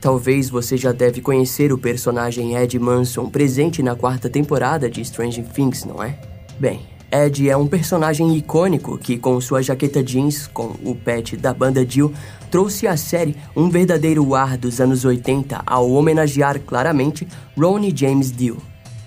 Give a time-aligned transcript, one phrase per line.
[0.00, 5.44] Talvez você já deve conhecer o personagem Ed Manson presente na quarta temporada de Stranger
[5.44, 6.18] Things, não é?
[6.58, 6.80] Bem,
[7.12, 11.84] Ed é um personagem icônico que, com sua jaqueta jeans com o pet da banda
[11.86, 12.14] Jill,
[12.50, 18.56] trouxe à série um verdadeiro ar dos anos 80 ao homenagear claramente Ronnie James Dio.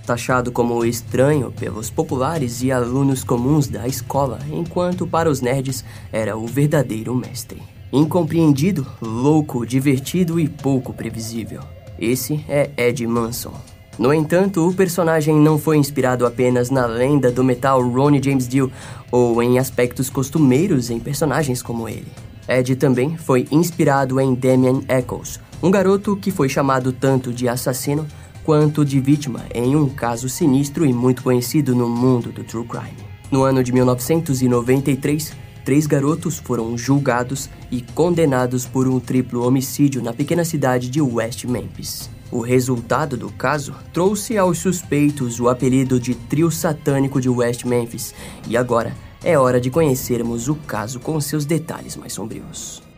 [0.06, 6.38] Taxado como estranho pelos populares e alunos comuns da escola, enquanto para os nerds era
[6.38, 7.73] o verdadeiro mestre.
[7.96, 11.62] Incompreendido, louco, divertido e pouco previsível.
[12.00, 13.54] Esse é Ed Manson.
[14.00, 18.72] No entanto, o personagem não foi inspirado apenas na lenda do metal Ronnie James Dio
[19.12, 22.12] ou em aspectos costumeiros em personagens como ele.
[22.48, 28.08] Ed também foi inspirado em Damian Eccles, um garoto que foi chamado tanto de assassino
[28.44, 32.98] quanto de vítima em um caso sinistro e muito conhecido no mundo do true crime.
[33.30, 40.14] No ano de 1993, três garotos foram julgados e condenados por um triplo homicídio na
[40.14, 42.10] pequena cidade de West Memphis.
[42.32, 48.14] O resultado do caso trouxe aos suspeitos o apelido de Trio Satânico de West Memphis,
[48.48, 52.93] e agora é hora de conhecermos o caso com seus detalhes mais sombrios.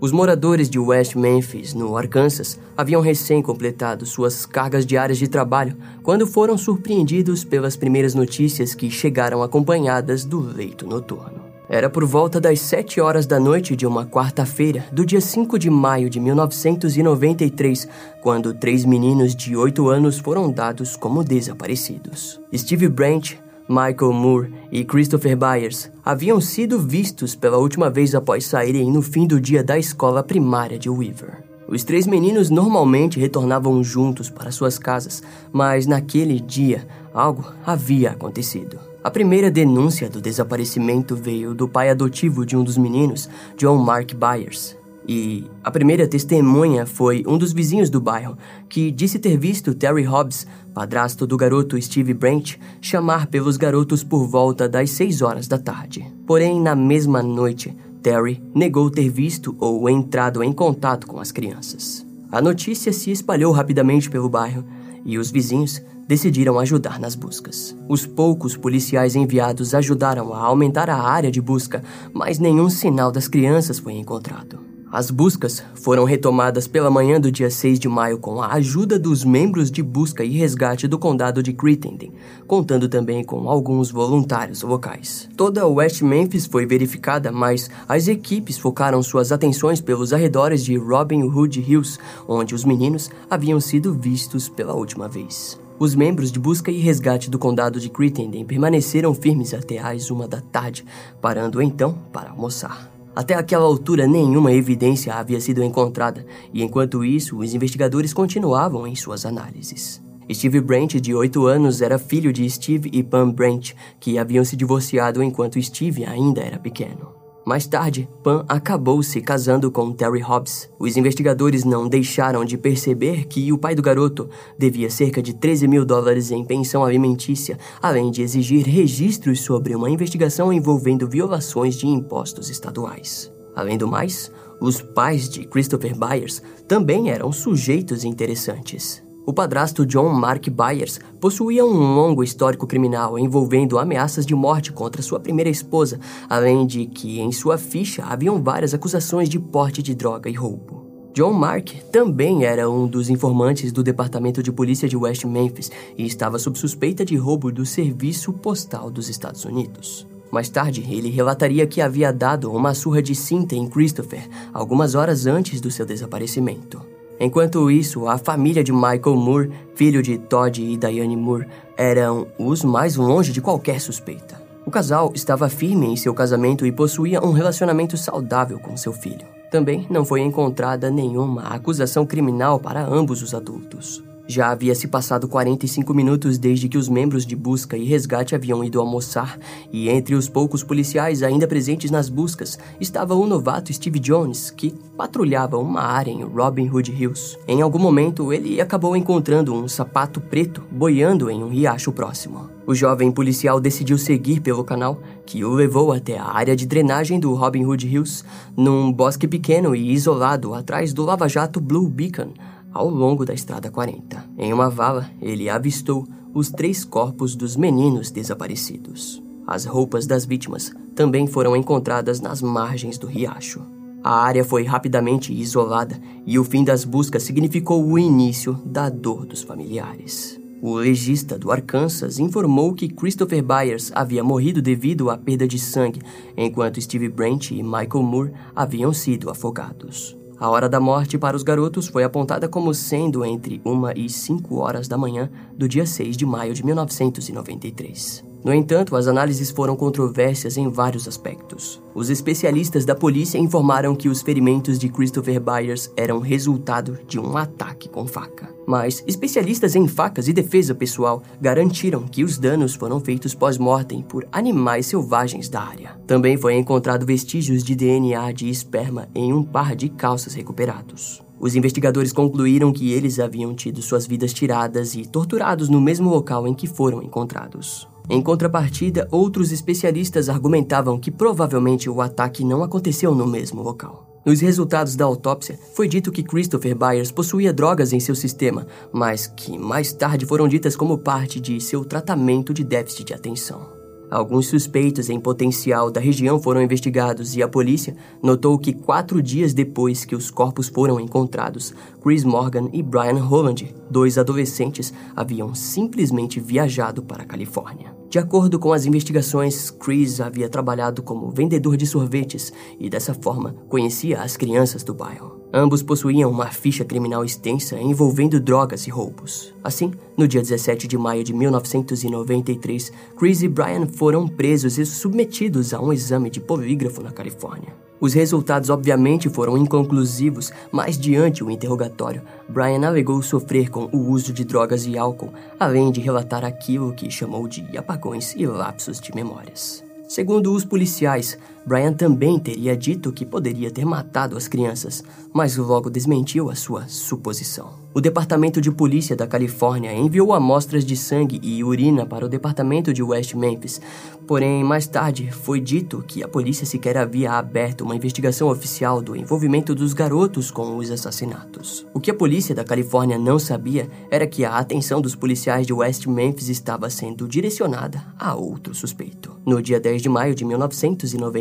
[0.00, 5.76] Os moradores de West Memphis, no Arkansas, haviam recém completado suas cargas diárias de trabalho
[6.02, 11.50] quando foram surpreendidos pelas primeiras notícias que chegaram acompanhadas do leito noturno.
[11.68, 15.68] Era por volta das 7 horas da noite de uma quarta-feira, do dia 5 de
[15.68, 17.86] maio de 1993,
[18.22, 22.40] quando três meninos de 8 anos foram dados como desaparecidos.
[22.52, 23.38] Steve Branch,
[23.70, 29.28] Michael Moore e Christopher Byers haviam sido vistos pela última vez após saírem no fim
[29.28, 31.44] do dia da escola primária de Weaver.
[31.68, 38.76] Os três meninos normalmente retornavam juntos para suas casas, mas naquele dia algo havia acontecido.
[39.04, 44.12] A primeira denúncia do desaparecimento veio do pai adotivo de um dos meninos, John Mark
[44.14, 44.76] Byers,
[45.12, 48.38] e a primeira testemunha foi um dos vizinhos do bairro,
[48.68, 54.28] que disse ter visto Terry Hobbs, padrasto do garoto Steve Brent, chamar pelos garotos por
[54.28, 56.06] volta das 6 horas da tarde.
[56.24, 62.06] Porém, na mesma noite, Terry negou ter visto ou entrado em contato com as crianças.
[62.30, 64.64] A notícia se espalhou rapidamente pelo bairro
[65.04, 67.76] e os vizinhos decidiram ajudar nas buscas.
[67.88, 71.82] Os poucos policiais enviados ajudaram a aumentar a área de busca,
[72.14, 74.69] mas nenhum sinal das crianças foi encontrado.
[74.92, 79.22] As buscas foram retomadas pela manhã do dia 6 de maio com a ajuda dos
[79.22, 82.12] membros de busca e resgate do condado de Crittenden,
[82.44, 85.28] contando também com alguns voluntários locais.
[85.36, 91.22] Toda West Memphis foi verificada, mas as equipes focaram suas atenções pelos arredores de Robin
[91.22, 91.96] Hood Hills,
[92.26, 95.56] onde os meninos haviam sido vistos pela última vez.
[95.78, 100.26] Os membros de busca e resgate do condado de Crittenden permaneceram firmes até às uma
[100.26, 100.84] da tarde,
[101.20, 102.89] parando então para almoçar.
[103.14, 108.94] Até aquela altura, nenhuma evidência havia sido encontrada, e enquanto isso, os investigadores continuavam em
[108.94, 110.02] suas análises.
[110.32, 114.56] Steve Brent, de 8 anos, era filho de Steve e Pam Brent, que haviam se
[114.56, 117.19] divorciado enquanto Steve ainda era pequeno.
[117.44, 120.68] Mais tarde, Pan acabou se casando com Terry Hobbs.
[120.78, 124.28] Os investigadores não deixaram de perceber que o pai do garoto
[124.58, 129.90] devia cerca de 13 mil dólares em pensão alimentícia, além de exigir registros sobre uma
[129.90, 133.32] investigação envolvendo violações de impostos estaduais.
[133.56, 134.30] Além do mais,
[134.60, 139.02] os pais de Christopher Byers também eram sujeitos interessantes.
[139.26, 145.02] O padrasto John Mark Byers possuía um longo histórico criminal envolvendo ameaças de morte contra
[145.02, 149.94] sua primeira esposa, além de que em sua ficha haviam várias acusações de porte de
[149.94, 150.86] droga e roubo.
[151.12, 156.06] John Mark também era um dos informantes do Departamento de Polícia de West Memphis e
[156.06, 160.06] estava sob suspeita de roubo do Serviço Postal dos Estados Unidos.
[160.30, 165.26] Mais tarde, ele relataria que havia dado uma surra de cinta em Christopher algumas horas
[165.26, 166.89] antes do seu desaparecimento.
[167.20, 172.64] Enquanto isso, a família de Michael Moore, filho de Todd e Diane Moore, eram os
[172.64, 174.40] mais longe de qualquer suspeita.
[174.64, 179.26] O casal estava firme em seu casamento e possuía um relacionamento saudável com seu filho.
[179.50, 184.02] Também não foi encontrada nenhuma acusação criminal para ambos os adultos.
[184.30, 188.62] Já havia se passado 45 minutos desde que os membros de busca e resgate haviam
[188.62, 189.36] ido almoçar,
[189.72, 194.72] e entre os poucos policiais ainda presentes nas buscas estava o novato Steve Jones, que
[194.96, 197.36] patrulhava uma área em Robin Hood Hills.
[197.48, 202.48] Em algum momento, ele acabou encontrando um sapato preto boiando em um riacho próximo.
[202.64, 207.18] O jovem policial decidiu seguir pelo canal, que o levou até a área de drenagem
[207.18, 208.22] do Robin Hood Hills,
[208.56, 212.32] num bosque pequeno e isolado atrás do lava-jato Blue Beacon,
[212.72, 214.24] ao longo da Estrada 40.
[214.38, 219.22] Em uma vala, ele avistou os três corpos dos meninos desaparecidos.
[219.46, 223.60] As roupas das vítimas também foram encontradas nas margens do riacho.
[224.02, 229.26] A área foi rapidamente isolada e o fim das buscas significou o início da dor
[229.26, 230.40] dos familiares.
[230.62, 236.02] O legista do Arkansas informou que Christopher Byers havia morrido devido à perda de sangue,
[236.36, 240.19] enquanto Steve Brent e Michael Moore haviam sido afogados.
[240.40, 244.56] A hora da morte para os garotos foi apontada como sendo entre 1 e 5
[244.56, 248.29] horas da manhã do dia 6 de maio de 1993.
[248.42, 251.82] No entanto, as análises foram controversas em vários aspectos.
[251.94, 257.36] Os especialistas da polícia informaram que os ferimentos de Christopher Byers eram resultado de um
[257.36, 258.48] ataque com faca.
[258.66, 264.26] Mas especialistas em facas e defesa pessoal garantiram que os danos foram feitos pós-mortem por
[264.32, 266.00] animais selvagens da área.
[266.06, 271.22] Também foi encontrado vestígios de DNA de esperma em um par de calças recuperados.
[271.38, 276.46] Os investigadores concluíram que eles haviam tido suas vidas tiradas e torturados no mesmo local
[276.46, 277.88] em que foram encontrados.
[278.12, 284.20] Em contrapartida, outros especialistas argumentavam que provavelmente o ataque não aconteceu no mesmo local.
[284.26, 289.28] Nos resultados da autópsia, foi dito que Christopher Byers possuía drogas em seu sistema, mas
[289.28, 293.78] que mais tarde foram ditas como parte de seu tratamento de déficit de atenção.
[294.10, 299.54] Alguns suspeitos em potencial da região foram investigados e a polícia notou que quatro dias
[299.54, 301.72] depois que os corpos foram encontrados,
[302.02, 307.99] Chris Morgan e Brian Holland, dois adolescentes, haviam simplesmente viajado para a Califórnia.
[308.10, 313.54] De acordo com as investigações, Chris havia trabalhado como vendedor de sorvetes e, dessa forma,
[313.68, 315.38] conhecia as crianças do bairro.
[315.54, 319.54] Ambos possuíam uma ficha criminal extensa envolvendo drogas e roubos.
[319.62, 325.72] Assim, no dia 17 de maio de 1993, Chris e Brian foram presos e submetidos
[325.72, 327.89] a um exame de polígrafo na Califórnia.
[328.00, 334.32] Os resultados obviamente foram inconclusivos, mas diante o interrogatório, Brian alegou sofrer com o uso
[334.32, 339.14] de drogas e álcool, além de relatar aquilo que chamou de apagões e lapsos de
[339.14, 339.84] memórias.
[340.08, 345.90] Segundo os policiais, Brian também teria dito que poderia ter matado as crianças, mas logo
[345.90, 347.80] desmentiu a sua suposição.
[347.92, 352.92] O Departamento de Polícia da Califórnia enviou amostras de sangue e urina para o Departamento
[352.92, 353.80] de West Memphis,
[354.28, 359.16] porém, mais tarde foi dito que a polícia sequer havia aberto uma investigação oficial do
[359.16, 361.84] envolvimento dos garotos com os assassinatos.
[361.92, 365.72] O que a polícia da Califórnia não sabia era que a atenção dos policiais de
[365.72, 369.36] West Memphis estava sendo direcionada a outro suspeito.
[369.44, 370.44] No dia 10 de maio de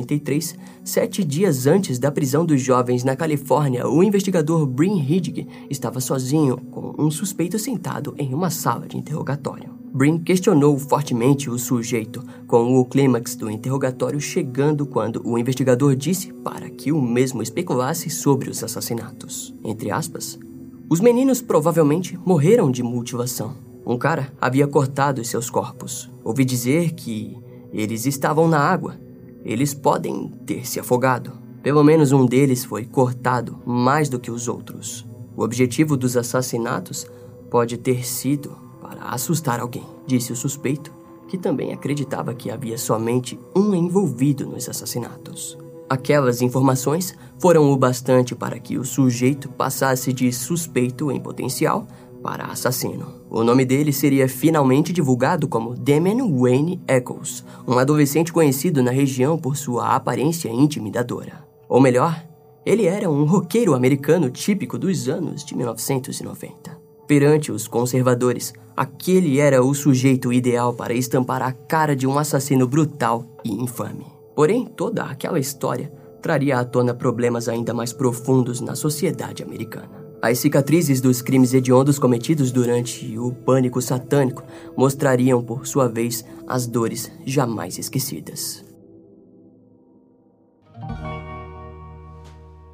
[0.10, 6.00] 1993, sete dias antes da prisão dos jovens na Califórnia, o investigador Brin Hiddig estava
[6.00, 9.78] sozinho com um suspeito sentado em uma sala de interrogatório.
[9.94, 16.32] Brin questionou fortemente o sujeito, com o clímax do interrogatório chegando quando o investigador disse
[16.34, 19.56] para que o mesmo especulasse sobre os assassinatos.
[19.64, 20.40] Entre aspas,
[20.90, 23.56] os meninos provavelmente morreram de mutilação.
[23.86, 26.10] Um cara havia cortado seus corpos.
[26.24, 27.36] Ouvi dizer que
[27.74, 29.09] eles estavam na água.
[29.44, 31.31] Eles podem ter se afogado.
[31.62, 35.07] Pelo menos um deles foi cortado mais do que os outros.
[35.36, 37.06] O objetivo dos assassinatos
[37.50, 40.91] pode ter sido para assustar alguém, disse o suspeito,
[41.27, 45.57] que também acreditava que havia somente um envolvido nos assassinatos.
[45.89, 51.88] Aquelas informações foram o bastante para que o sujeito passasse de suspeito em potencial
[52.21, 53.07] para assassino.
[53.30, 59.38] O nome dele seria finalmente divulgado como Damian Wayne Eccles, um adolescente conhecido na região
[59.38, 61.46] por sua aparência intimidadora.
[61.67, 62.24] Ou melhor,
[62.65, 66.77] ele era um roqueiro americano típico dos anos de 1990.
[67.08, 72.67] Perante os conservadores, aquele era o sujeito ideal para estampar a cara de um assassino
[72.67, 74.05] brutal e infame.
[74.36, 75.91] Porém, toda aquela história
[76.22, 79.99] traria à tona problemas ainda mais profundos na sociedade americana.
[80.22, 84.44] As cicatrizes dos crimes hediondos cometidos durante o pânico satânico
[84.76, 88.66] mostrariam, por sua vez, as dores jamais esquecidas.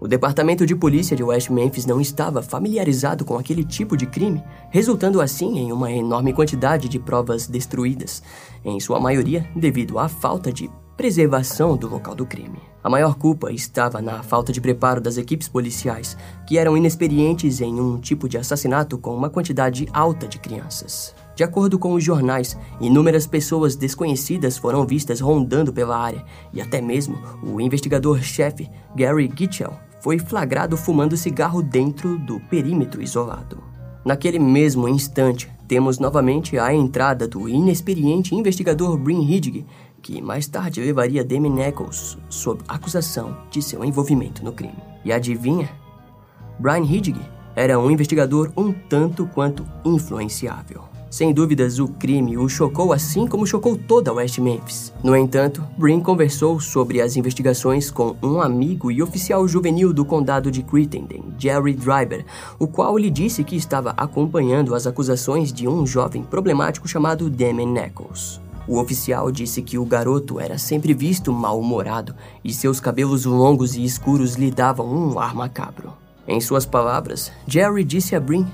[0.01, 4.43] O departamento de polícia de West Memphis não estava familiarizado com aquele tipo de crime,
[4.71, 8.21] resultando assim em uma enorme quantidade de provas destruídas,
[8.63, 12.59] em sua maioria devido à falta de preservação do local do crime.
[12.83, 16.15] A maior culpa estava na falta de preparo das equipes policiais,
[16.47, 21.13] que eram inexperientes em um tipo de assassinato com uma quantidade alta de crianças.
[21.35, 26.23] De acordo com os jornais, inúmeras pessoas desconhecidas foram vistas rondando pela área,
[26.53, 33.61] e até mesmo o investigador-chefe Gary Gitchell foi flagrado fumando cigarro dentro do perímetro isolado.
[34.05, 39.65] Naquele mesmo instante, temos novamente a entrada do inexperiente investigador Brin Hiddig,
[40.05, 44.77] que mais tarde levaria Damien Eccles sob acusação de seu envolvimento no crime.
[45.03, 45.67] E adivinha?
[46.59, 47.19] Brian Hiddig
[47.55, 50.83] era um investigador um tanto quanto influenciável.
[51.09, 54.93] Sem dúvidas, o crime o chocou assim como chocou toda West Memphis.
[55.03, 60.51] No entanto, Brin conversou sobre as investigações com um amigo e oficial juvenil do condado
[60.51, 62.23] de Crittenden, Jerry Driver,
[62.59, 67.75] o qual lhe disse que estava acompanhando as acusações de um jovem problemático chamado Damon
[67.75, 68.44] Eccles.
[68.67, 73.83] O oficial disse que o garoto era sempre visto mal-humorado e seus cabelos longos e
[73.83, 75.93] escuros lhe davam um ar macabro.
[76.27, 78.47] Em suas palavras, Jerry disse a Brin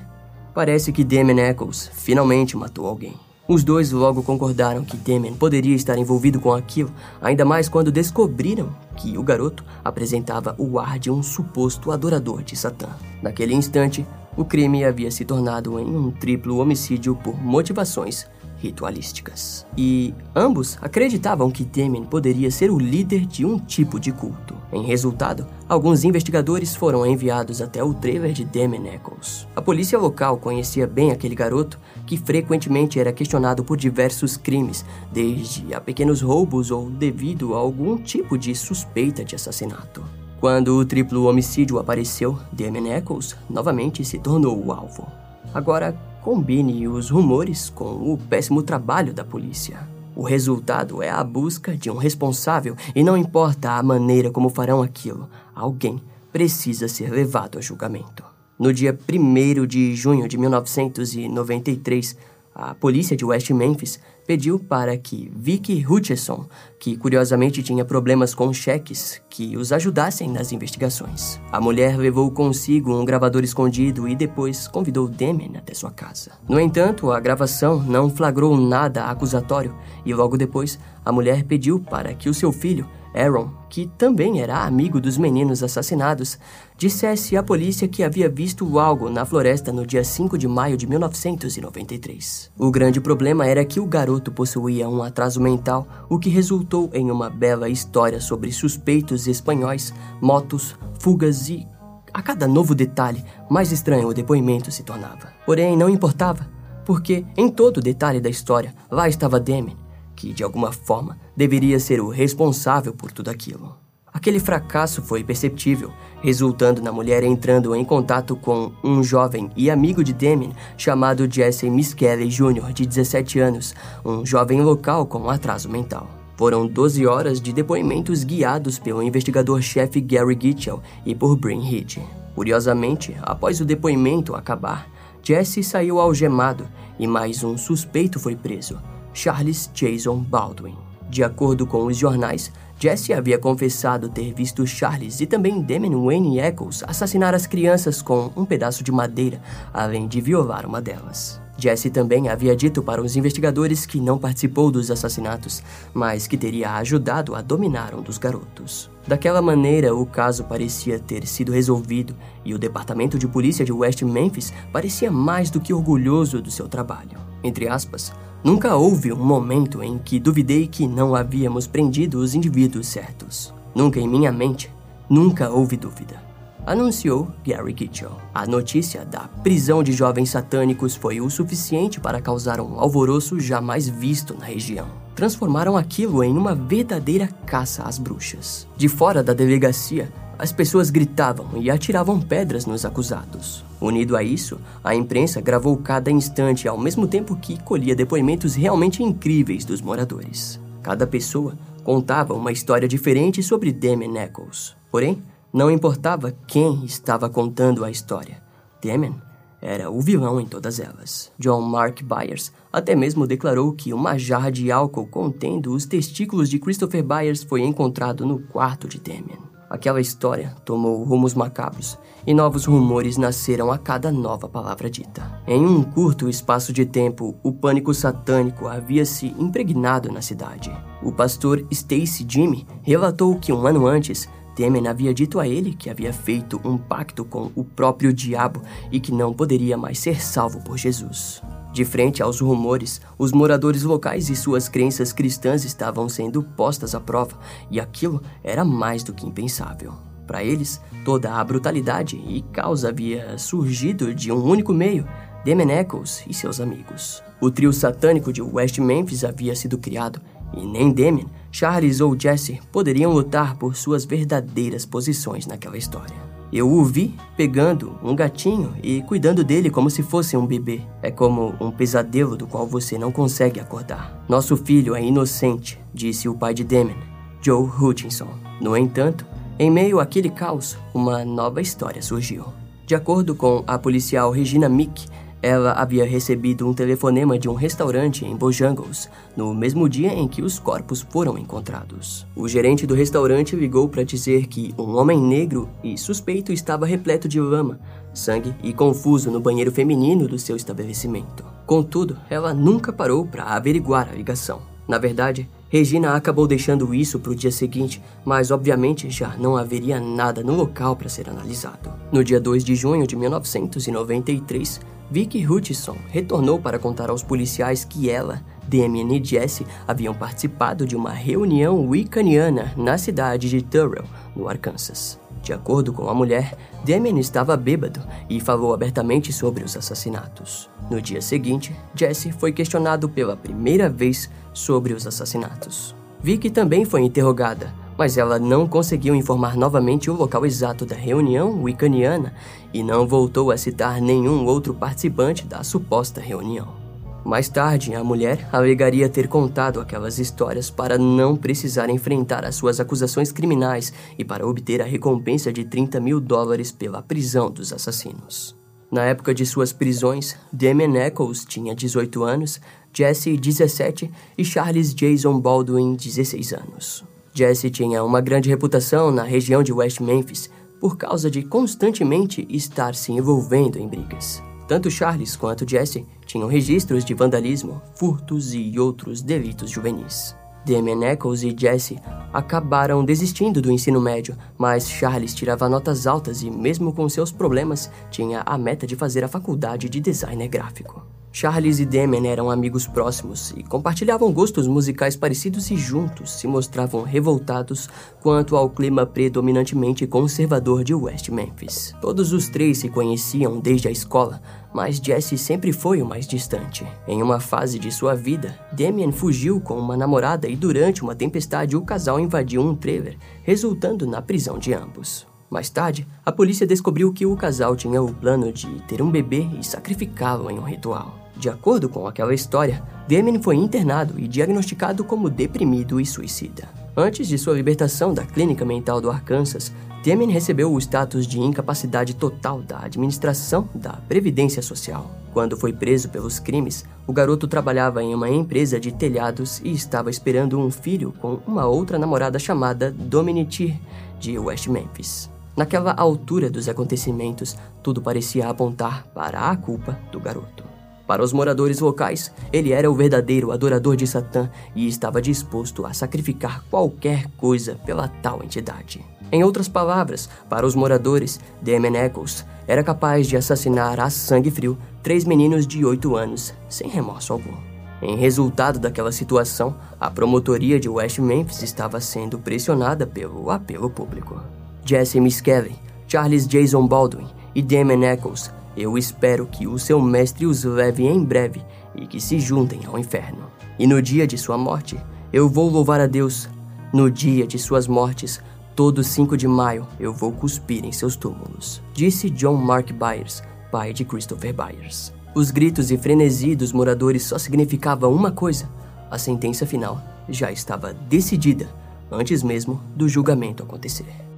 [0.54, 3.14] Parece que Damon Eccles finalmente matou alguém.
[3.48, 6.92] Os dois logo concordaram que Damon poderia estar envolvido com aquilo,
[7.22, 12.56] ainda mais quando descobriram que o garoto apresentava o ar de um suposto adorador de
[12.56, 12.90] Satã.
[13.22, 14.06] Naquele instante,
[14.38, 18.28] o crime havia se tornado em um triplo homicídio por motivações
[18.62, 19.66] ritualísticas.
[19.78, 24.56] E ambos acreditavam que Damien poderia ser o líder de um tipo de culto.
[24.72, 29.48] Em resultado, alguns investigadores foram enviados até o trailer de Damien Eccles.
[29.56, 35.74] A polícia local conhecia bem aquele garoto que frequentemente era questionado por diversos crimes, desde
[35.74, 40.04] a pequenos roubos ou devido a algum tipo de suspeita de assassinato.
[40.40, 45.08] Quando o triplo homicídio apareceu, Damien Eccles novamente se tornou o alvo.
[45.54, 49.88] Agora, combine os rumores com o péssimo trabalho da polícia.
[50.16, 54.84] O resultado é a busca de um responsável e não importa a maneira como farão
[54.84, 56.02] aquilo, alguém
[56.32, 58.24] precisa ser levado a julgamento.
[58.60, 62.16] No dia 1 de junho de 1993,
[62.54, 66.48] a polícia de West Memphis pediu para que Vicky Hutchison,
[66.80, 71.40] que curiosamente tinha problemas com cheques, que os ajudassem nas investigações.
[71.52, 76.32] A mulher levou consigo um gravador escondido e depois convidou Demen até sua casa.
[76.48, 79.76] No entanto, a gravação não flagrou nada acusatório
[80.06, 84.64] e logo depois a mulher pediu para que o seu filho Aaron, que também era
[84.64, 86.38] amigo dos meninos assassinados,
[86.78, 90.88] dissesse à polícia que havia visto algo na floresta no dia 5 de maio de
[90.88, 92.52] 1993.
[92.58, 97.12] O grande problema era que o garoto possuía um atraso mental, o que resultou em
[97.12, 101.68] uma bela história sobre suspeitos espanhóis, motos, fugas e.
[102.14, 105.32] A cada novo detalhe, mais estranho o depoimento se tornava.
[105.46, 106.46] Porém, não importava,
[106.86, 109.78] porque em todo detalhe da história, lá estava Demi,
[110.16, 113.76] que, de alguma forma, deveria ser o responsável por tudo aquilo.
[114.14, 120.04] Aquele fracasso foi perceptível, resultando na mulher entrando em contato com um jovem e amigo
[120.04, 123.74] de Demin chamado Jesse Miskelly Jr., de 17 anos,
[124.06, 126.08] um jovem local com atraso mental.
[126.38, 131.98] Foram 12 horas de depoimentos guiados pelo investigador-chefe Gary Gitchell e por Brin Reed.
[132.36, 134.88] Curiosamente, após o depoimento acabar,
[135.24, 136.68] Jesse saiu algemado
[137.00, 138.80] e mais um suspeito foi preso,
[139.12, 140.91] Charles Jason Baldwin.
[141.12, 146.40] De acordo com os jornais, Jesse havia confessado ter visto Charles e também Damon Wayne
[146.40, 149.42] Eccles assassinar as crianças com um pedaço de madeira,
[149.74, 151.42] além de violar uma delas.
[151.58, 155.62] Jesse também havia dito para os investigadores que não participou dos assassinatos,
[155.94, 158.90] mas que teria ajudado a dominar um dos garotos.
[159.06, 162.16] Daquela maneira, o caso parecia ter sido resolvido
[162.46, 166.70] e o departamento de polícia de West Memphis parecia mais do que orgulhoso do seu
[166.70, 167.20] trabalho.
[167.44, 168.14] Entre aspas,
[168.44, 173.54] Nunca houve um momento em que duvidei que não havíamos prendido os indivíduos certos.
[173.76, 174.72] Nunca em minha mente,
[175.08, 176.20] nunca houve dúvida.
[176.66, 178.18] Anunciou Gary Kitchell.
[178.34, 183.88] A notícia da prisão de jovens satânicos foi o suficiente para causar um alvoroço jamais
[183.88, 184.88] visto na região.
[185.16, 188.68] Transformaram aquilo em uma verdadeira caça às bruxas.
[188.76, 193.64] De fora da delegacia, as pessoas gritavam e atiravam pedras nos acusados.
[193.80, 199.04] Unido a isso, a imprensa gravou cada instante ao mesmo tempo que colhia depoimentos realmente
[199.04, 200.60] incríveis dos moradores.
[200.82, 204.76] Cada pessoa contava uma história diferente sobre Damon Eccles.
[204.90, 205.22] Porém,
[205.54, 208.42] não importava quem estava contando a história.
[208.84, 209.14] Damon
[209.62, 211.32] era o vilão em todas elas.
[211.38, 216.58] John Mark Byers até mesmo declarou que uma jarra de álcool contendo os testículos de
[216.58, 219.51] Christopher Byers foi encontrado no quarto de Damon.
[219.72, 221.98] Aquela história tomou rumos macabros
[222.28, 225.42] e novos rumores nasceram a cada nova palavra dita.
[225.48, 230.70] Em um curto espaço de tempo, o pânico satânico havia se impregnado na cidade.
[231.02, 235.90] O pastor Stacy Jimmy relatou que um ano antes, Temen havia dito a ele que
[235.90, 238.62] havia feito um pacto com o próprio diabo
[238.92, 241.42] e que não poderia mais ser salvo por Jesus.
[241.72, 247.00] De frente aos rumores, os moradores locais e suas crenças cristãs estavam sendo postas à
[247.00, 249.94] prova, e aquilo era mais do que impensável.
[250.28, 255.08] Para eles, toda a brutalidade e caos havia surgido de um único meio:
[255.44, 257.24] Demenecos e seus amigos.
[257.42, 260.22] O trio satânico de West Memphis havia sido criado,
[260.54, 266.31] e nem Demen, Charles ou Jesse poderiam lutar por suas verdadeiras posições naquela história.
[266.54, 270.82] Eu o vi pegando um gatinho e cuidando dele como se fosse um bebê.
[271.02, 274.22] É como um pesadelo do qual você não consegue acordar.
[274.28, 276.98] Nosso filho é inocente, disse o pai de Damon,
[277.42, 278.28] Joe Hutchinson.
[278.60, 279.26] No entanto,
[279.58, 282.46] em meio àquele caos, uma nova história surgiu.
[282.86, 285.08] De acordo com a policial Regina Mick,
[285.42, 290.42] ela havia recebido um telefonema de um restaurante em Bojangles no mesmo dia em que
[290.42, 292.28] os corpos foram encontrados.
[292.36, 297.28] O gerente do restaurante ligou para dizer que um homem negro e suspeito estava repleto
[297.28, 297.80] de lama,
[298.14, 301.44] sangue e confuso no banheiro feminino do seu estabelecimento.
[301.66, 304.62] Contudo, ela nunca parou para averiguar a ligação.
[304.88, 310.02] Na verdade, Regina acabou deixando isso para o dia seguinte, mas obviamente já não haveria
[310.02, 311.90] nada no local para ser analisado.
[312.12, 318.10] No dia 2 de junho de 1993, Vicky Hutchison retornou para contar aos policiais que
[318.10, 324.48] ela, Damien e Jesse haviam participado de uma reunião wiccaniana na cidade de Turrell, no
[324.48, 325.20] Arkansas.
[325.44, 328.00] De acordo com a mulher, Damien estava bêbado
[328.30, 330.70] e falou abertamente sobre os assassinatos.
[330.90, 335.94] No dia seguinte, Jesse foi questionado pela primeira vez sobre os assassinatos.
[336.22, 341.62] Vicky também foi interrogada, mas ela não conseguiu informar novamente o local exato da reunião
[341.62, 342.34] wiccaniana
[342.74, 346.82] e não voltou a citar nenhum outro participante da suposta reunião.
[347.24, 352.80] Mais tarde, a mulher alegaria ter contado aquelas histórias para não precisar enfrentar as suas
[352.80, 358.60] acusações criminais e para obter a recompensa de 30 mil dólares pela prisão dos assassinos.
[358.92, 362.60] Na época de suas prisões, Damien Eccles tinha 18 anos,
[362.92, 367.04] Jesse 17 e Charles Jason Baldwin 16 anos.
[367.34, 370.50] Jesse tinha uma grande reputação na região de West Memphis
[370.82, 374.42] por causa de constantemente estar se envolvendo em brigas.
[374.68, 380.36] Tanto Charles quanto Jesse tinham registros de vandalismo, furtos e outros delitos juvenis.
[380.66, 382.00] Damien Eccles e Jesse
[382.34, 387.92] acabaram desistindo do ensino médio, mas Charles tirava notas altas e, mesmo com seus problemas,
[388.10, 391.06] tinha a meta de fazer a faculdade de designer gráfico.
[391.34, 397.04] Charles e Damien eram amigos próximos e compartilhavam gostos musicais parecidos e juntos se mostravam
[397.04, 397.90] revoltados
[398.22, 401.96] quanto ao clima predominantemente conservador de West Memphis.
[402.02, 404.42] Todos os três se conheciam desde a escola,
[404.74, 406.86] mas Jesse sempre foi o mais distante.
[407.08, 411.78] Em uma fase de sua vida, Damien fugiu com uma namorada e durante uma tempestade
[411.78, 415.26] o casal invadiu um trailer, resultando na prisão de ambos.
[415.50, 419.46] Mais tarde, a polícia descobriu que o casal tinha o plano de ter um bebê
[419.60, 421.21] e sacrificá-lo em um ritual.
[421.42, 426.70] De acordo com aquela história, Damien foi internado e diagnosticado como deprimido e suicida.
[426.96, 429.74] Antes de sua libertação da clínica mental do Arkansas,
[430.06, 435.10] Damien recebeu o status de incapacidade total da administração da Previdência Social.
[435.34, 440.12] Quando foi preso pelos crimes, o garoto trabalhava em uma empresa de telhados e estava
[440.12, 443.80] esperando um filho com uma outra namorada chamada Dominique,
[444.20, 445.28] de West Memphis.
[445.58, 450.71] Naquela altura dos acontecimentos, tudo parecia apontar para a culpa do garoto.
[451.12, 455.92] Para os moradores locais, ele era o verdadeiro adorador de Satã e estava disposto a
[455.94, 459.06] sacrificar qualquer coisa pela tal entidade.
[459.30, 464.78] Em outras palavras, para os moradores, Damon Eccles era capaz de assassinar a sangue frio
[465.04, 467.58] três meninos de 8 anos, sem remorso algum.
[468.02, 474.42] Em resultado daquela situação, a promotoria de West Memphis estava sendo pressionada pelo apelo público.
[474.86, 475.76] Jesse Miskelly,
[476.08, 481.24] Charles Jason Baldwin e Damon Eccles eu espero que o seu mestre os leve em
[481.24, 481.62] breve
[481.96, 483.44] e que se juntem ao inferno.
[483.78, 484.98] E no dia de sua morte,
[485.34, 486.50] eu vou louvar a Deus.
[486.94, 488.42] No dia de suas mortes,
[488.76, 491.82] todo 5 de maio, eu vou cuspir em seus túmulos.
[491.94, 495.14] Disse John Mark Byers, pai de Christopher Byers.
[495.34, 498.70] Os gritos e frenesi dos moradores só significavam uma coisa:
[499.10, 501.70] a sentença final já estava decidida
[502.12, 504.31] antes mesmo do julgamento acontecer.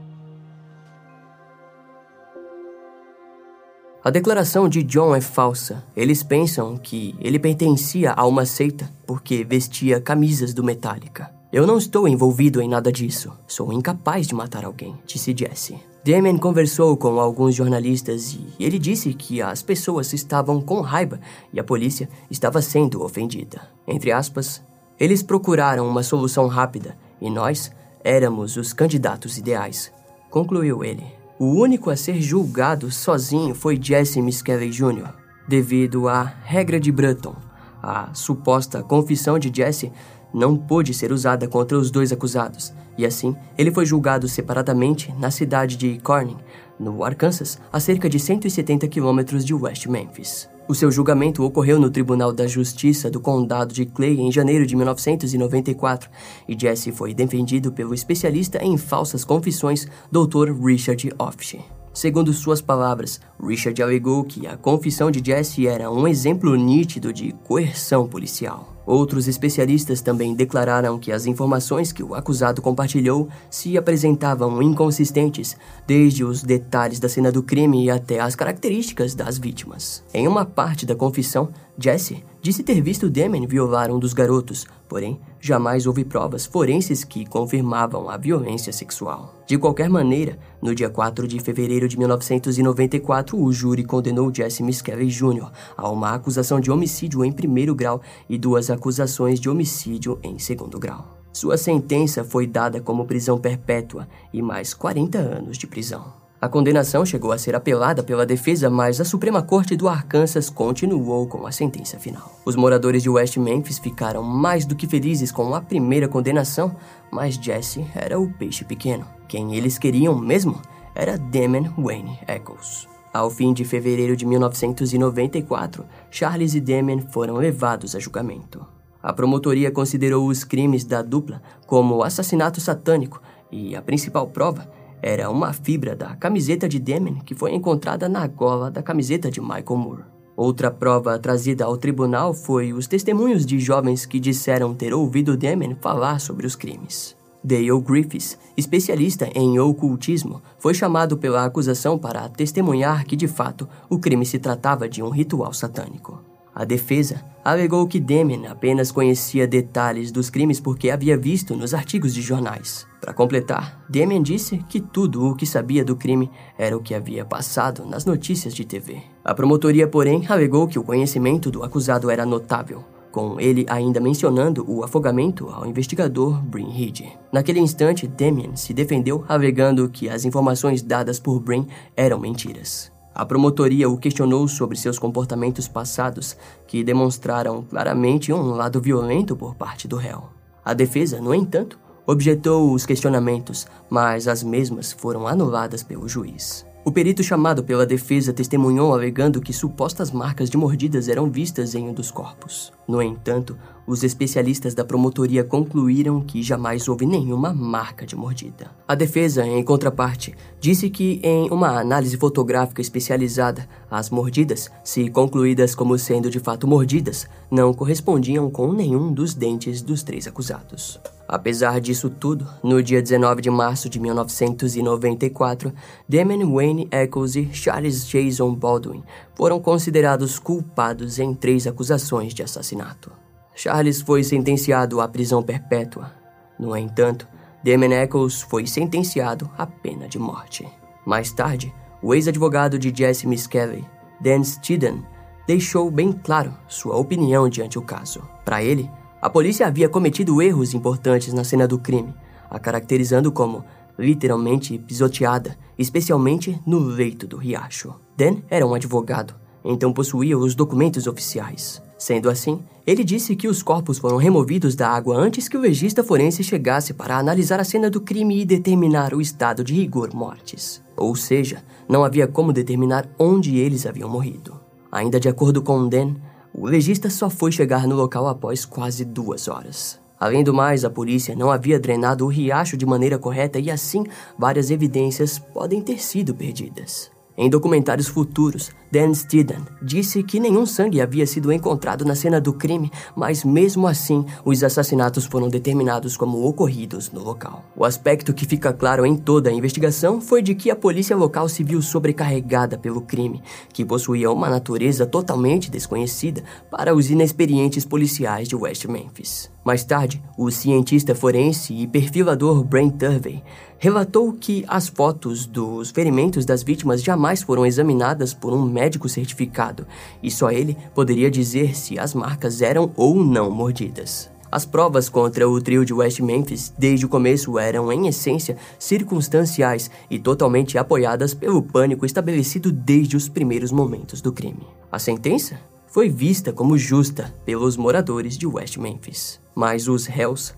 [4.03, 5.81] A declaração de John é falsa.
[5.95, 11.31] Eles pensam que ele pertencia a uma seita porque vestia camisas do Metallica.
[11.53, 13.31] Eu não estou envolvido em nada disso.
[13.47, 15.79] Sou incapaz de matar alguém, disse Jesse.
[16.03, 21.17] Damien conversou com alguns jornalistas e ele disse que as pessoas estavam com raiva
[21.53, 23.69] e a polícia estava sendo ofendida.
[23.87, 24.61] Entre aspas,
[24.99, 27.71] eles procuraram uma solução rápida e nós
[28.03, 29.93] éramos os candidatos ideais,
[30.29, 31.22] concluiu ele.
[31.39, 35.09] O único a ser julgado sozinho foi Jesse Miskelly Jr.,
[35.47, 37.35] devido à regra de Brutton.
[37.81, 39.91] A suposta confissão de Jesse
[40.33, 45.31] não pôde ser usada contra os dois acusados, e assim ele foi julgado separadamente na
[45.31, 46.37] cidade de Corning,
[46.79, 50.52] no Arkansas, a cerca de 170 quilômetros de West Memphis.
[50.65, 54.77] O seu julgamento ocorreu no Tribunal da Justiça do Condado de Clay em janeiro de
[54.77, 56.09] 1994
[56.47, 60.53] e Jesse foi defendido pelo especialista em falsas confissões Dr.
[60.63, 61.59] Richard Offshe.
[61.93, 67.33] Segundo suas palavras, Richard alegou que a confissão de Jesse era um exemplo nítido de
[67.43, 68.72] coerção policial.
[68.85, 75.55] Outros especialistas também declararam que as informações que o acusado compartilhou se apresentavam inconsistentes,
[75.87, 80.03] desde os detalhes da cena do crime até as características das vítimas.
[80.13, 85.19] Em uma parte da confissão, Jesse disse ter visto Damon violar um dos garotos, porém
[85.39, 89.33] jamais houve provas forenses que confirmavam a violência sexual.
[89.47, 95.07] De qualquer maneira, no dia 4 de fevereiro de 1994, o júri condenou Jesse Miskelly
[95.07, 95.51] Jr.
[95.75, 100.79] a uma acusação de homicídio em primeiro grau e duas acusações de homicídio em segundo
[100.79, 101.17] grau.
[101.31, 106.23] Sua sentença foi dada como prisão perpétua e mais 40 anos de prisão.
[106.43, 111.25] A condenação chegou a ser apelada pela defesa, mas a Suprema Corte do Arkansas continuou
[111.25, 112.37] com a sentença final.
[112.43, 116.75] Os moradores de West Memphis ficaram mais do que felizes com a primeira condenação,
[117.09, 119.07] mas Jesse era o peixe pequeno.
[119.25, 120.61] Quem eles queriam mesmo
[120.93, 122.92] era Damon Wayne Eccles.
[123.13, 128.65] Ao fim de fevereiro de 1994, Charles e Damon foram levados a julgamento.
[129.03, 133.21] A promotoria considerou os crimes da dupla como assassinato satânico
[133.51, 134.67] e a principal prova
[134.99, 139.39] era uma fibra da camiseta de Damon que foi encontrada na gola da camiseta de
[139.39, 140.03] Michael Moore.
[140.35, 145.75] Outra prova trazida ao tribunal foi os testemunhos de jovens que disseram ter ouvido Damon
[145.79, 147.15] falar sobre os crimes.
[147.43, 153.99] Dale Griffiths, especialista em ocultismo, foi chamado pela acusação para testemunhar que, de fato, o
[153.99, 156.21] crime se tratava de um ritual satânico.
[156.55, 162.13] A defesa alegou que Demen apenas conhecia detalhes dos crimes porque havia visto nos artigos
[162.13, 162.87] de jornais.
[163.01, 167.25] Para completar, Demen disse que tudo o que sabia do crime era o que havia
[167.25, 169.01] passado nas notícias de TV.
[169.25, 174.65] A promotoria, porém, alegou que o conhecimento do acusado era notável, com ele ainda mencionando
[174.67, 177.03] o afogamento ao investigador Brin Reed.
[177.31, 182.91] Naquele instante, Damien se defendeu alegando que as informações dadas por Brin eram mentiras.
[183.13, 189.53] A promotoria o questionou sobre seus comportamentos passados, que demonstraram claramente um lado violento por
[189.53, 190.23] parte do réu.
[190.65, 196.65] A defesa, no entanto, objetou os questionamentos, mas as mesmas foram anuladas pelo juiz.
[196.85, 201.87] O perito chamado pela defesa testemunhou alegando que supostas marcas de mordidas eram vistas em
[201.87, 202.73] um dos corpos.
[202.85, 208.69] No entanto, os especialistas da promotoria concluíram que jamais houve nenhuma marca de mordida.
[208.85, 215.73] A defesa, em contraparte, disse que em uma análise fotográfica especializada, as mordidas, se concluídas
[215.73, 220.99] como sendo de fato mordidas, não correspondiam com nenhum dos dentes dos três acusados.
[221.33, 225.73] Apesar disso tudo, no dia 19 de março de 1994,
[226.07, 233.11] Damon Wayne Eccles e Charles Jason Baldwin foram considerados culpados em três acusações de assassinato.
[233.55, 236.11] Charles foi sentenciado à prisão perpétua.
[236.59, 237.27] No entanto,
[237.63, 240.67] Damon Eccles foi sentenciado à pena de morte.
[241.03, 243.83] Mais tarde, o ex-advogado de Jesse Miskelly,
[244.21, 245.03] Dan Steeden,
[245.47, 248.21] deixou bem claro sua opinião diante o caso.
[248.45, 248.87] Para ele,
[249.23, 252.13] a polícia havia cometido erros importantes na cena do crime,
[252.49, 253.63] a caracterizando como
[253.97, 257.95] literalmente pisoteada, especialmente no leito do riacho.
[258.17, 259.33] Dan era um advogado,
[259.63, 261.81] então possuía os documentos oficiais.
[261.97, 266.03] Sendo assim, ele disse que os corpos foram removidos da água antes que o legista
[266.03, 270.83] forense chegasse para analisar a cena do crime e determinar o estado de rigor mortis.
[270.97, 274.59] Ou seja, não havia como determinar onde eles haviam morrido.
[274.91, 276.15] Ainda de acordo com Dan,
[276.53, 279.99] o legista só foi chegar no local após quase duas horas.
[280.19, 284.05] Além do mais, a polícia não havia drenado o riacho de maneira correta e assim
[284.37, 287.11] várias evidências podem ter sido perdidas.
[287.35, 292.53] Em documentários futuros, Dan Steeden disse que nenhum sangue havia sido encontrado na cena do
[292.53, 297.65] crime, mas mesmo assim, os assassinatos foram determinados como ocorridos no local.
[297.75, 301.49] O aspecto que fica claro em toda a investigação foi de que a polícia local
[301.49, 303.41] se viu sobrecarregada pelo crime,
[303.73, 309.51] que possuía uma natureza totalmente desconhecida para os inexperientes policiais de West Memphis.
[309.65, 313.41] Mais tarde, o cientista forense e perfilador Brent Turvey
[313.79, 319.85] relatou que as fotos dos ferimentos das vítimas jamais foram examinadas por um médico certificado
[320.21, 324.31] e só ele poderia dizer se as marcas eram ou não mordidas.
[324.51, 329.89] As provas contra o trio de West Memphis desde o começo eram, em essência, circunstanciais
[330.11, 334.67] e totalmente apoiadas pelo pânico estabelecido desde os primeiros momentos do crime.
[334.91, 340.53] A sentença foi vista como justa pelos moradores de West Memphis, mas os réus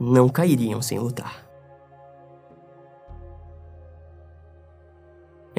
[0.00, 1.47] não cairiam sem lutar.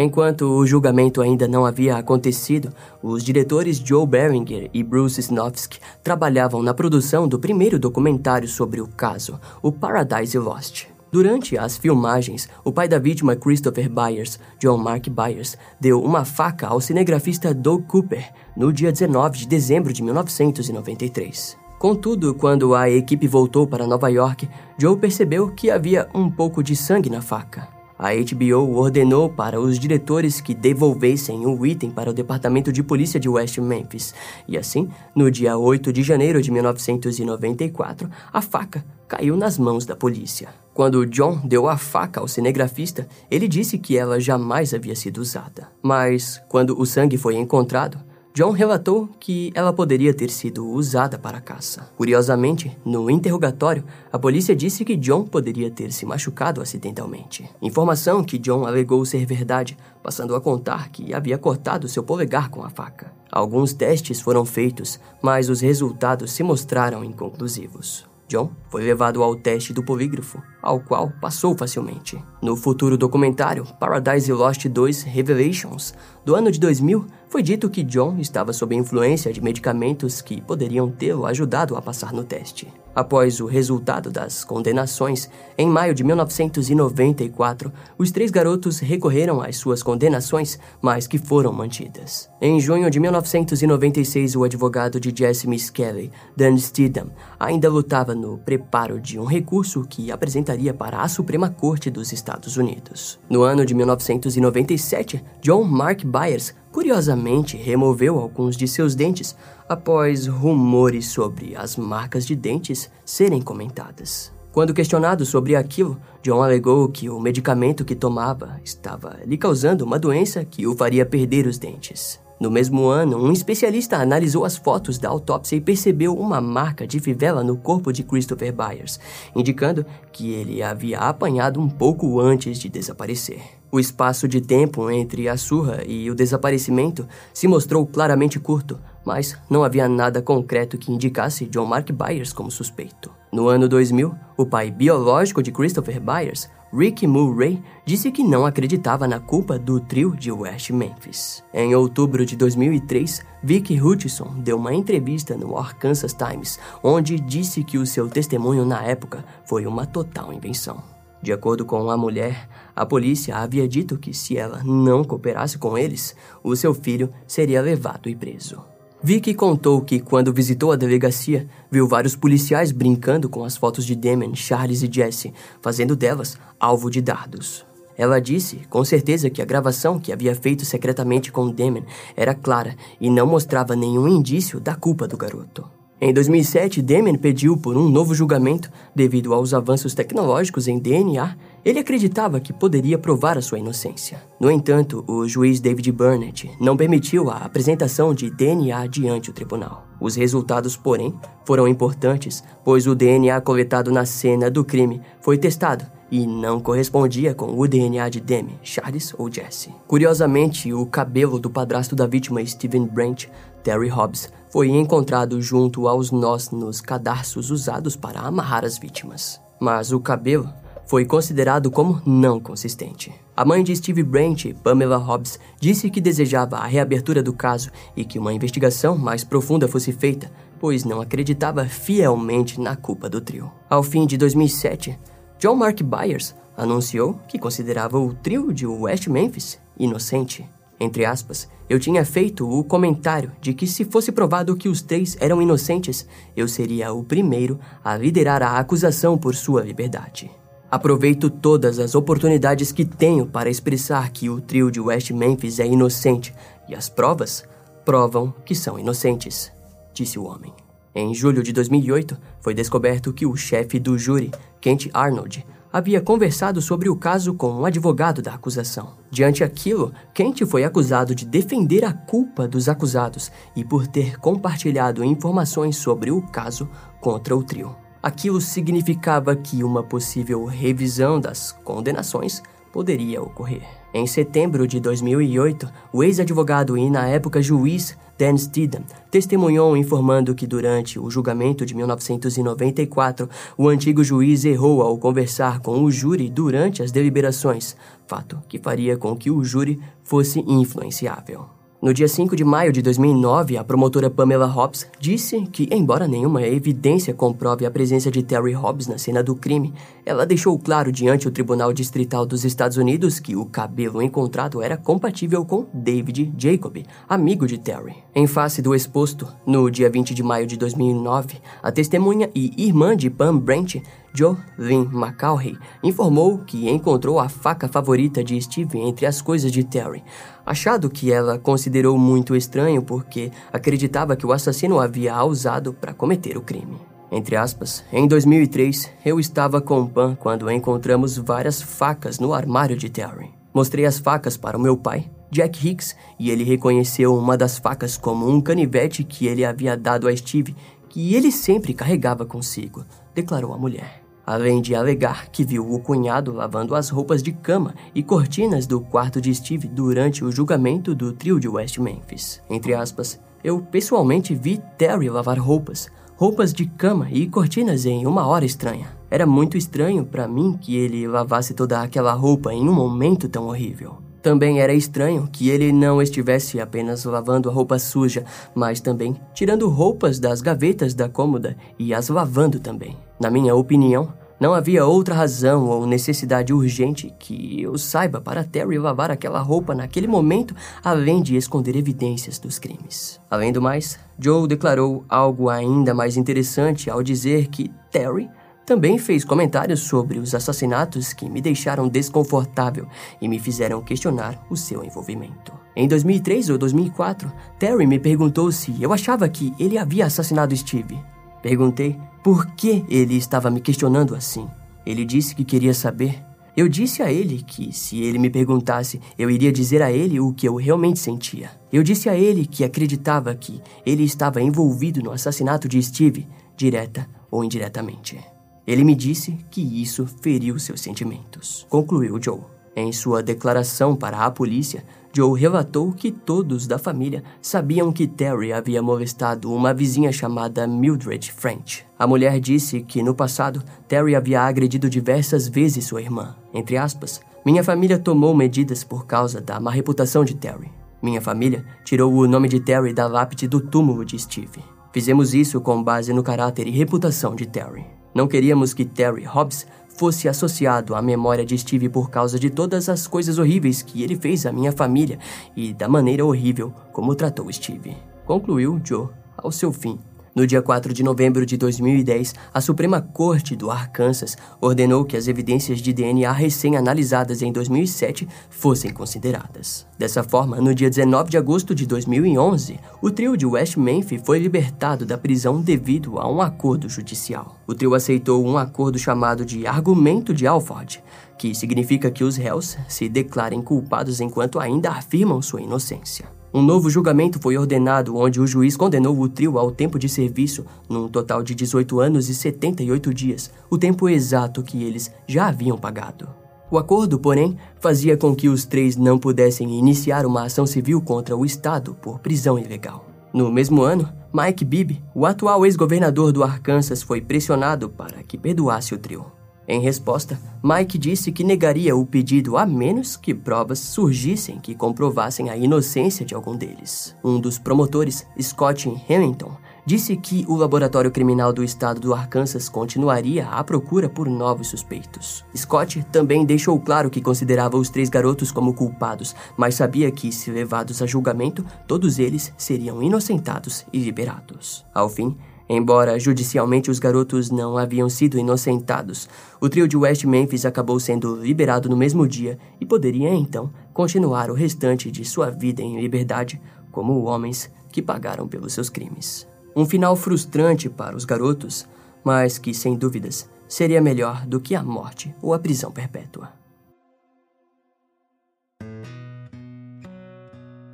[0.01, 2.69] Enquanto o julgamento ainda não havia acontecido,
[3.03, 8.87] os diretores Joe Beringer e Bruce Snofsky trabalhavam na produção do primeiro documentário sobre o
[8.87, 10.85] caso, o Paradise Lost.
[11.11, 16.67] Durante as filmagens, o pai da vítima Christopher Byers, John Mark Byers, deu uma faca
[16.67, 21.57] ao cinegrafista Doug Cooper no dia 19 de dezembro de 1993.
[21.77, 26.73] Contudo, quando a equipe voltou para Nova York, Joe percebeu que havia um pouco de
[26.73, 27.78] sangue na faca.
[27.99, 33.19] A HBO ordenou para os diretores que devolvessem o item para o Departamento de Polícia
[33.19, 34.15] de West Memphis.
[34.47, 39.97] E assim, no dia 8 de janeiro de 1994, a faca caiu nas mãos da
[39.97, 40.47] polícia.
[40.73, 45.67] Quando John deu a faca ao cinegrafista, ele disse que ela jamais havia sido usada.
[45.83, 47.99] Mas, quando o sangue foi encontrado,
[48.33, 51.89] John relatou que ela poderia ter sido usada para caça.
[51.97, 57.49] Curiosamente, no interrogatório, a polícia disse que John poderia ter se machucado acidentalmente.
[57.61, 62.63] Informação que John alegou ser verdade, passando a contar que havia cortado seu polegar com
[62.63, 63.11] a faca.
[63.31, 68.07] Alguns testes foram feitos, mas os resultados se mostraram inconclusivos.
[68.29, 72.23] John foi levado ao teste do polígrafo, ao qual passou facilmente.
[72.43, 75.95] No futuro documentário Paradise Lost 2 Revelations,
[76.29, 80.89] do ano de 2000, foi dito que John estava sob influência de medicamentos que poderiam
[80.89, 82.67] tê-lo ajudado a passar no teste.
[82.95, 89.83] Após o resultado das condenações, em maio de 1994, os três garotos recorreram às suas
[89.83, 92.29] condenações, mas que foram mantidas.
[92.41, 98.39] Em junho de 1996, o advogado de Jesse Miss Kelly, Dan Steedham, ainda lutava no
[98.39, 103.19] preparo de um recurso que apresentaria para a Suprema Corte dos Estados Unidos.
[103.29, 109.35] No ano de 1997, John Mark Byers Curiosamente, removeu alguns de seus dentes
[109.67, 114.31] após rumores sobre as marcas de dentes serem comentadas.
[114.51, 119.97] Quando questionado sobre aquilo, John alegou que o medicamento que tomava estava lhe causando uma
[119.97, 122.19] doença que o faria perder os dentes.
[122.39, 126.99] No mesmo ano, um especialista analisou as fotos da autópsia e percebeu uma marca de
[126.99, 128.99] fivela no corpo de Christopher Byers,
[129.35, 133.58] indicando que ele havia apanhado um pouco antes de desaparecer.
[133.71, 139.37] O espaço de tempo entre a surra e o desaparecimento se mostrou claramente curto, mas
[139.49, 143.11] não havia nada concreto que indicasse John Mark Byers como suspeito.
[143.31, 149.07] No ano 2000, o pai biológico de Christopher Byers Rick Murray disse que não acreditava
[149.07, 151.43] na culpa do trio de West Memphis.
[151.51, 157.79] Em outubro de 2003, Vicky Hutchison deu uma entrevista no Arkansas Times, onde disse que
[157.79, 160.98] o seu testemunho na época foi uma total invenção.
[161.21, 165.77] De acordo com a mulher, a polícia havia dito que se ela não cooperasse com
[165.77, 168.61] eles, o seu filho seria levado e preso.
[169.01, 173.95] Vicky contou que, quando visitou a delegacia, viu vários policiais brincando com as fotos de
[173.95, 177.65] Damon, Charles e Jesse, fazendo delas alvo de dardos.
[177.97, 181.83] Ela disse, com certeza, que a gravação que havia feito secretamente com Damon
[182.15, 185.78] era clara e não mostrava nenhum indício da culpa do garoto.
[186.01, 191.79] Em 2007, Damon pediu por um novo julgamento devido aos avanços tecnológicos em DNA ele
[191.79, 194.23] acreditava que poderia provar a sua inocência.
[194.39, 199.85] No entanto, o juiz David Burnett não permitiu a apresentação de DNA diante o tribunal.
[199.99, 201.13] Os resultados, porém,
[201.45, 207.35] foram importantes, pois o DNA coletado na cena do crime foi testado e não correspondia
[207.35, 209.69] com o DNA de Demi, Charles ou Jesse.
[209.87, 213.27] Curiosamente, o cabelo do padrasto da vítima, Steven Brent,
[213.63, 219.39] Terry Hobbs, foi encontrado junto aos nós nos cadarços usados para amarrar as vítimas.
[219.59, 220.49] Mas o cabelo
[220.89, 223.13] foi considerado como não consistente.
[223.37, 228.03] A mãe de Steve Brent, Pamela Hobbs, disse que desejava a reabertura do caso e
[228.03, 233.51] que uma investigação mais profunda fosse feita, pois não acreditava fielmente na culpa do trio.
[233.69, 234.97] Ao fim de 2007,
[235.37, 240.49] John Mark Byers anunciou que considerava o trio de West Memphis inocente.
[240.79, 245.17] Entre aspas, eu tinha feito o comentário de que se fosse provado que os três
[245.19, 250.31] eram inocentes, eu seria o primeiro a liderar a acusação por sua liberdade.
[250.71, 255.65] Aproveito todas as oportunidades que tenho para expressar que o trio de West Memphis é
[255.65, 256.33] inocente
[256.69, 257.43] e as provas
[257.83, 259.51] provam que são inocentes,
[259.93, 260.53] disse o homem.
[260.93, 266.61] Em julho de 2008, foi descoberto que o chefe do júri, Kent Arnold, havia conversado
[266.61, 268.93] sobre o caso com um advogado da acusação.
[269.11, 275.03] Diante aquilo, Kent foi acusado de defender a culpa dos acusados e por ter compartilhado
[275.03, 277.75] informações sobre o caso contra o trio.
[278.01, 283.63] Aquilo significava que uma possível revisão das condenações poderia ocorrer.
[283.93, 290.45] Em setembro de 2008, o ex-advogado e na época juiz Dan Steedham testemunhou informando que
[290.45, 296.83] durante o julgamento de 1994, o antigo juiz errou ao conversar com o júri durante
[296.83, 301.58] as deliberações, fato que faria com que o júri fosse influenciável.
[301.81, 306.45] No dia 5 de maio de 2009, a promotora Pamela Hobbs disse que, embora nenhuma
[306.45, 309.73] evidência comprove a presença de Terry Hobbs na cena do crime,
[310.05, 314.75] ela deixou claro diante o Tribunal Distrital dos Estados Unidos que o cabelo encontrado era
[314.75, 317.95] compatível com David Jacob, amigo de Terry.
[318.13, 322.93] Em face do exposto, no dia 20 de maio de 2009, a testemunha e irmã
[322.93, 323.77] de Pam Brent
[324.13, 330.03] Jolene McCaughey informou que encontrou a faca favorita de Steve entre as coisas de Terry,
[330.45, 335.93] achado que ela considerou muito estranho porque acreditava que o assassino havia a usado para
[335.93, 336.77] cometer o crime.
[337.11, 342.89] Entre aspas, em 2003, eu estava com Pan quando encontramos várias facas no armário de
[342.89, 343.31] Terry.
[343.51, 347.97] Mostrei as facas para o meu pai, Jack Hicks, e ele reconheceu uma das facas
[347.97, 350.55] como um canivete que ele havia dado a Steve,
[350.87, 352.85] que ele sempre carregava consigo
[353.19, 353.98] declarou a mulher.
[354.29, 358.79] Além de alegar que viu o cunhado lavando as roupas de cama e cortinas do
[358.79, 362.39] quarto de Steve durante o julgamento do trio de West Memphis.
[362.47, 368.27] Entre aspas, eu pessoalmente vi Terry lavar roupas, roupas de cama e cortinas em uma
[368.27, 368.95] hora estranha.
[369.09, 373.47] Era muito estranho para mim que ele lavasse toda aquela roupa em um momento tão
[373.47, 373.97] horrível.
[374.21, 379.67] Também era estranho que ele não estivesse apenas lavando a roupa suja, mas também tirando
[379.69, 382.95] roupas das gavetas da cômoda e as lavando também.
[383.19, 388.77] Na minha opinião, não havia outra razão ou necessidade urgente que eu saiba para Terry
[388.77, 393.19] lavar aquela roupa naquele momento, além de esconder evidências dos crimes.
[393.29, 398.29] Além do mais, Joe declarou algo ainda mais interessante ao dizer que Terry
[398.65, 402.87] também fez comentários sobre os assassinatos que me deixaram desconfortável
[403.19, 405.51] e me fizeram questionar o seu envolvimento.
[405.75, 410.97] Em 2003 ou 2004, Terry me perguntou se eu achava que ele havia assassinado Steve.
[411.41, 414.47] Perguntei por que ele estava me questionando assim.
[414.85, 416.23] Ele disse que queria saber.
[416.55, 420.33] Eu disse a ele que, se ele me perguntasse, eu iria dizer a ele o
[420.33, 421.51] que eu realmente sentia.
[421.71, 427.07] Eu disse a ele que acreditava que ele estava envolvido no assassinato de Steve, direta
[427.31, 428.19] ou indiretamente.
[428.67, 432.41] Ele me disse que isso feriu seus sentimentos, concluiu Joe.
[432.75, 438.53] Em sua declaração para a polícia, Joe relatou que todos da família sabiam que Terry
[438.53, 441.85] havia molestado uma vizinha chamada Mildred French.
[441.97, 446.35] A mulher disse que no passado Terry havia agredido diversas vezes sua irmã.
[446.53, 450.71] Entre aspas, minha família tomou medidas por causa da má reputação de Terry.
[451.01, 454.63] Minha família tirou o nome de Terry da lápide do túmulo de Steve.
[454.93, 457.85] Fizemos isso com base no caráter e reputação de Terry.
[458.13, 459.65] Não queríamos que Terry Hobbs
[459.99, 464.15] fosse associado à memória de Steve por causa de todas as coisas horríveis que ele
[464.15, 465.19] fez à minha família
[465.53, 467.97] e da maneira horrível como tratou Steve.
[468.25, 469.99] Concluiu Joe ao seu fim
[470.39, 475.27] no dia 4 de novembro de 2010, a Suprema Corte do Arkansas ordenou que as
[475.27, 479.85] evidências de DNA recém-analisadas em 2007 fossem consideradas.
[479.97, 484.39] Dessa forma, no dia 19 de agosto de 2011, o trio de West Memphis foi
[484.39, 487.57] libertado da prisão devido a um acordo judicial.
[487.67, 491.03] O trio aceitou um acordo chamado de Argumento de Alford,
[491.37, 496.38] que significa que os réus se declarem culpados enquanto ainda afirmam sua inocência.
[496.51, 500.65] Um novo julgamento foi ordenado, onde o juiz condenou o trio ao tempo de serviço,
[500.89, 505.77] num total de 18 anos e 78 dias, o tempo exato que eles já haviam
[505.77, 506.27] pagado.
[506.71, 511.35] O acordo, porém, fazia com que os três não pudessem iniciar uma ação civil contra
[511.37, 513.05] o Estado por prisão ilegal.
[513.31, 518.93] No mesmo ano, Mike Bibb, o atual ex-governador do Arkansas, foi pressionado para que perdoasse
[518.93, 519.38] o trio.
[519.71, 525.51] Em resposta, Mike disse que negaria o pedido a menos que provas surgissem que comprovassem
[525.51, 527.15] a inocência de algum deles.
[527.23, 529.55] Um dos promotores, Scott Hamilton,
[529.85, 535.45] disse que o laboratório criminal do estado do Arkansas continuaria à procura por novos suspeitos.
[535.55, 540.49] Scott também deixou claro que considerava os três garotos como culpados, mas sabia que, se
[540.49, 544.83] levados a julgamento, todos eles seriam inocentados e liberados.
[544.95, 545.37] Ao fim,
[545.71, 549.29] Embora judicialmente os garotos não haviam sido inocentados,
[549.61, 554.49] o trio de West Memphis acabou sendo liberado no mesmo dia e poderia então continuar
[554.49, 556.59] o restante de sua vida em liberdade
[556.91, 559.47] como homens que pagaram pelos seus crimes.
[559.75, 561.87] Um final frustrante para os garotos,
[562.23, 566.49] mas que, sem dúvidas, seria melhor do que a morte ou a prisão perpétua.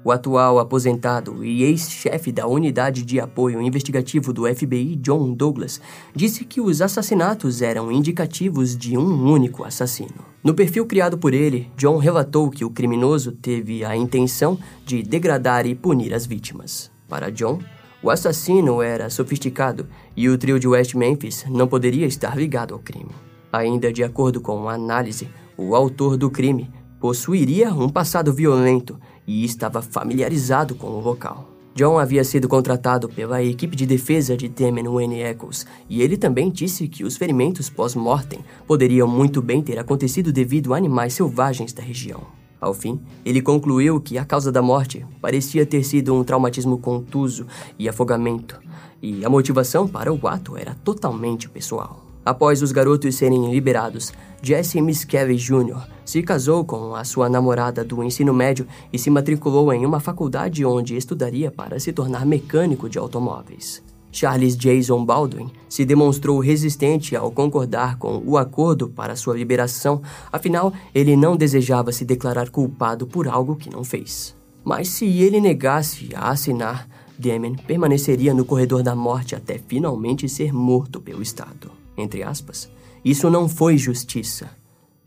[0.05, 5.81] O atual aposentado e ex-chefe da unidade de apoio investigativo do FBI, John Douglas,
[6.13, 10.23] disse que os assassinatos eram indicativos de um único assassino.
[10.43, 15.65] No perfil criado por ele, John relatou que o criminoso teve a intenção de degradar
[15.65, 16.91] e punir as vítimas.
[17.09, 17.57] Para John,
[18.03, 22.79] o assassino era sofisticado e o trio de West Memphis não poderia estar ligado ao
[22.79, 23.09] crime.
[23.51, 25.27] Ainda de acordo com a análise,
[25.57, 31.49] o autor do crime possuiria um passado violento e estava familiarizado com o local.
[31.75, 36.49] John havia sido contratado pela equipe de defesa de Damon Wayne Eccles e ele também
[36.49, 41.83] disse que os ferimentos pós-mortem poderiam muito bem ter acontecido devido a animais selvagens da
[41.83, 42.21] região.
[42.61, 47.45] Ao fim, ele concluiu que a causa da morte parecia ter sido um traumatismo contuso
[47.77, 48.57] e afogamento,
[49.01, 52.04] e a motivação para o ato era totalmente pessoal.
[52.25, 54.11] Após os garotos serem liberados,
[54.41, 55.87] Jesse Miscavige Jr.
[56.03, 60.65] se casou com a sua namorada do ensino médio e se matriculou em uma faculdade
[60.65, 63.83] onde estudaria para se tornar mecânico de automóveis.
[64.11, 70.01] Charles Jason Baldwin se demonstrou resistente ao concordar com o acordo para sua liberação,
[70.31, 74.35] afinal, ele não desejava se declarar culpado por algo que não fez.
[74.63, 76.87] Mas se ele negasse a assinar,
[77.19, 82.69] Damon permaneceria no corredor da morte até finalmente ser morto pelo Estado entre aspas,
[83.03, 84.49] isso não foi justiça.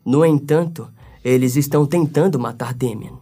[0.04, 0.88] No entanto,
[1.24, 3.18] eles estão tentando matar Damien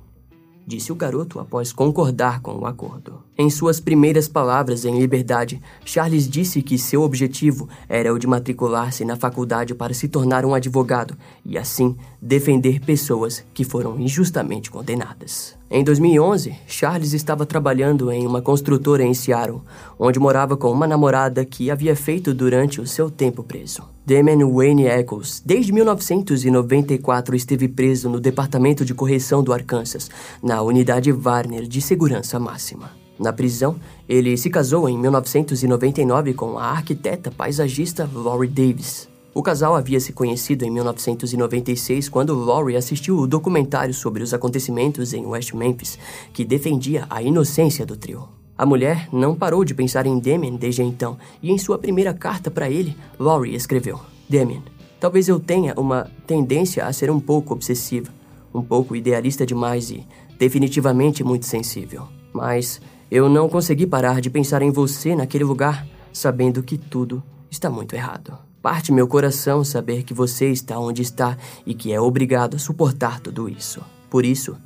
[0.66, 3.22] disse o garoto após concordar com o acordo.
[3.38, 9.04] Em suas primeiras palavras em liberdade, Charles disse que seu objetivo era o de matricular-se
[9.04, 15.55] na faculdade para se tornar um advogado e, assim, defender pessoas que foram injustamente condenadas.
[15.68, 19.62] Em 2011, Charles estava trabalhando em uma construtora em Seattle,
[19.98, 23.82] onde morava com uma namorada que havia feito durante o seu tempo preso.
[24.06, 30.08] Damon Wayne Eccles, desde 1994, esteve preso no Departamento de Correção do Arkansas,
[30.40, 32.92] na unidade Warner de Segurança Máxima.
[33.18, 33.74] Na prisão,
[34.08, 39.15] ele se casou em 1999 com a arquiteta paisagista Laurie Davis.
[39.36, 45.12] O casal havia se conhecido em 1996 quando Laurie assistiu o documentário sobre os acontecimentos
[45.12, 45.98] em West Memphis,
[46.32, 48.30] que defendia a inocência do trio.
[48.56, 52.50] A mulher não parou de pensar em Damien desde então, e em sua primeira carta
[52.50, 54.62] para ele, Laurie escreveu: Damien,
[54.98, 58.08] talvez eu tenha uma tendência a ser um pouco obsessiva,
[58.54, 60.06] um pouco idealista demais e
[60.38, 62.08] definitivamente muito sensível.
[62.32, 62.80] Mas
[63.10, 67.94] eu não consegui parar de pensar em você naquele lugar, sabendo que tudo está muito
[67.94, 68.45] errado.
[68.66, 73.20] Parte meu coração saber que você está onde está e que é obrigado a suportar
[73.20, 73.80] tudo isso.
[74.10, 74.56] Por isso,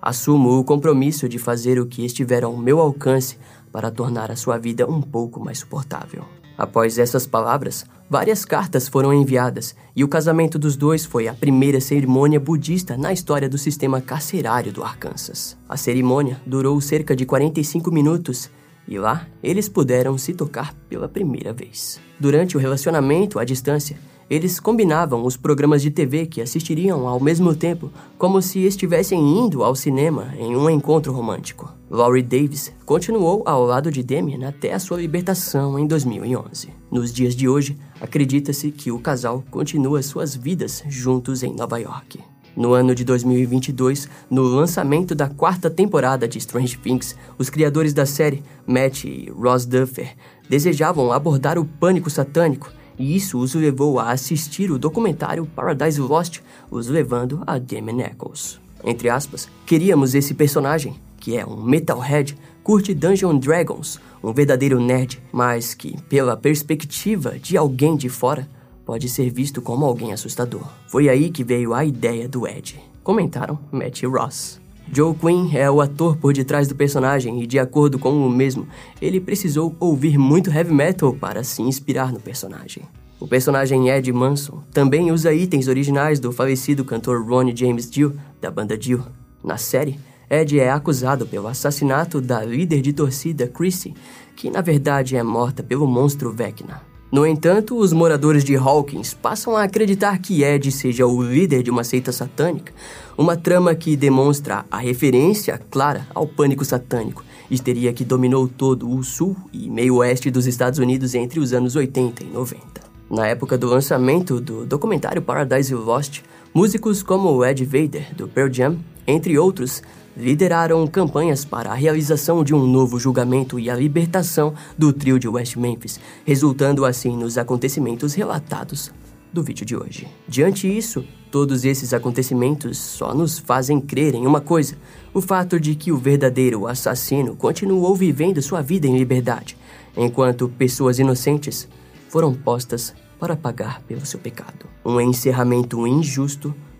[0.00, 3.36] Assumo o compromisso de fazer o que estiver ao meu alcance
[3.72, 6.24] para tornar a sua vida um pouco mais suportável.
[6.56, 11.80] Após essas palavras, várias cartas foram enviadas e o casamento dos dois foi a primeira
[11.80, 15.56] cerimônia budista na história do sistema carcerário do Arkansas.
[15.68, 18.48] A cerimônia durou cerca de 45 minutos
[18.88, 22.00] e lá eles puderam se tocar pela primeira vez.
[22.18, 23.96] Durante o relacionamento à distância,
[24.30, 29.62] eles combinavam os programas de TV que assistiriam ao mesmo tempo, como se estivessem indo
[29.62, 31.72] ao cinema em um encontro romântico.
[31.90, 36.68] Laurie Davis continuou ao lado de Damien até a sua libertação em 2011.
[36.90, 42.20] Nos dias de hoje, acredita-se que o casal continua suas vidas juntos em Nova York.
[42.58, 48.04] No ano de 2022, no lançamento da quarta temporada de Strange Things, os criadores da
[48.04, 50.16] série, Matt e Ross Duffer,
[50.50, 56.40] desejavam abordar o pânico satânico e isso os levou a assistir o documentário Paradise Lost,
[56.68, 58.58] os levando a Damon Eccles.
[58.82, 65.22] Entre aspas, queríamos esse personagem, que é um metalhead, curte Dungeon Dragons, um verdadeiro nerd,
[65.30, 68.48] mas que, pela perspectiva de alguém de fora,
[68.88, 70.66] pode ser visto como alguém assustador.
[70.86, 74.58] Foi aí que veio a ideia do Ed, comentaram Matt e Ross.
[74.90, 78.66] Joe Quinn é o ator por detrás do personagem e, de acordo com o mesmo,
[78.98, 82.82] ele precisou ouvir muito heavy metal para se inspirar no personagem.
[83.20, 88.50] O personagem Ed Manson também usa itens originais do falecido cantor Ronnie James Dio, da
[88.50, 89.04] banda Dio.
[89.44, 93.92] Na série, Ed é acusado pelo assassinato da líder de torcida Chrissy,
[94.34, 96.87] que na verdade é morta pelo monstro Vecna.
[97.10, 101.70] No entanto, os moradores de Hawkins passam a acreditar que Ed seja o líder de
[101.70, 102.70] uma seita satânica,
[103.16, 109.02] uma trama que demonstra a referência clara ao pânico satânico, histeria que dominou todo o
[109.02, 112.62] sul e meio oeste dos Estados Unidos entre os anos 80 e 90.
[113.10, 116.20] Na época do lançamento do documentário Paradise Lost,
[116.52, 119.82] músicos como Ed Vader, do Pearl Jam, entre outros,
[120.18, 125.28] lideraram campanhas para a realização de um novo julgamento e a libertação do trio de
[125.28, 128.92] West Memphis, resultando assim nos acontecimentos relatados
[129.32, 130.08] do vídeo de hoje.
[130.26, 134.76] Diante disso, todos esses acontecimentos só nos fazem crer em uma coisa:
[135.14, 139.56] o fato de que o verdadeiro assassino continuou vivendo sua vida em liberdade,
[139.96, 141.68] enquanto pessoas inocentes
[142.08, 144.66] foram postas para pagar pelo seu pecado.
[144.84, 146.54] Um encerramento injusto